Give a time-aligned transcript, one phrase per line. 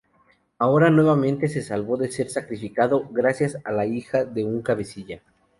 [0.57, 5.21] Ahora, nuevamente, se salvó de ser sacrificado gracias a la hija de un cabecilla.